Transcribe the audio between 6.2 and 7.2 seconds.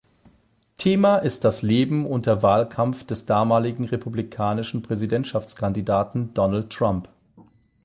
Donald Trump.